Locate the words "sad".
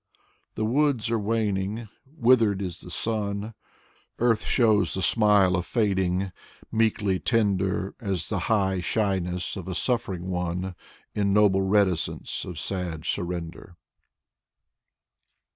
12.59-13.05